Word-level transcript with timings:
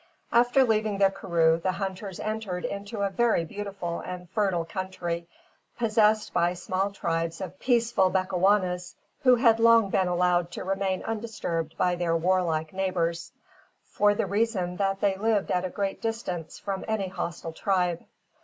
After 0.31 0.63
leaving 0.63 0.97
the 0.97 1.11
karroo, 1.11 1.61
the 1.61 1.73
hunters 1.73 2.19
entered 2.19 2.65
into 2.65 3.01
a 3.01 3.11
very 3.11 3.45
beautiful 3.45 3.99
and 3.99 4.27
fertile 4.31 4.65
country 4.65 5.27
possessed 5.77 6.33
by 6.33 6.55
small 6.55 6.89
tribes 6.89 7.39
of 7.39 7.59
peaceful 7.59 8.09
Bechuanas, 8.09 8.95
who 9.21 9.35
had 9.35 9.59
long 9.59 9.91
been 9.91 10.07
allowed 10.07 10.49
to 10.53 10.63
remain 10.63 11.03
undisturbed 11.03 11.77
by 11.77 11.93
their 11.97 12.17
warlike 12.17 12.73
neighbours, 12.73 13.31
for 13.85 14.15
the 14.15 14.25
reason 14.25 14.77
that 14.77 15.01
they 15.01 15.15
lived 15.17 15.51
at 15.51 15.65
a 15.65 15.69
great 15.69 16.01
distance 16.01 16.57
from 16.57 16.83
any 16.87 17.07
hostile 17.09 17.53
tribe. 17.53 18.03